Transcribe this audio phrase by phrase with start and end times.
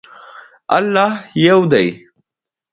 [0.77, 1.11] الله
[1.45, 1.87] یو دی.